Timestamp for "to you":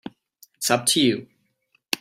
0.87-1.27